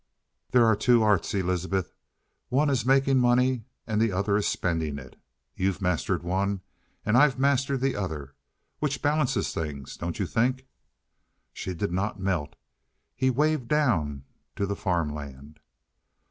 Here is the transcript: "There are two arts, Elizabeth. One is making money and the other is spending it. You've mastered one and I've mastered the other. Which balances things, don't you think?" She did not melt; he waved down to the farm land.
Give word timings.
"There 0.49 0.65
are 0.65 0.75
two 0.75 1.03
arts, 1.03 1.31
Elizabeth. 1.35 1.93
One 2.49 2.71
is 2.71 2.87
making 2.87 3.19
money 3.19 3.65
and 3.85 4.01
the 4.01 4.11
other 4.11 4.35
is 4.35 4.47
spending 4.47 4.97
it. 4.97 5.15
You've 5.55 5.79
mastered 5.79 6.23
one 6.23 6.61
and 7.05 7.15
I've 7.15 7.37
mastered 7.37 7.81
the 7.81 7.95
other. 7.95 8.33
Which 8.79 9.03
balances 9.03 9.53
things, 9.53 9.95
don't 9.97 10.17
you 10.17 10.25
think?" 10.25 10.65
She 11.53 11.75
did 11.75 11.91
not 11.91 12.19
melt; 12.19 12.55
he 13.15 13.29
waved 13.29 13.67
down 13.67 14.23
to 14.55 14.65
the 14.65 14.75
farm 14.75 15.13
land. 15.13 15.59